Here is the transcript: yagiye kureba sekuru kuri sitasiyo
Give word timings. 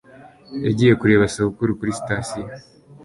yagiye 0.65 0.93
kureba 1.01 1.31
sekuru 1.33 1.77
kuri 1.79 1.97
sitasiyo 1.99 2.47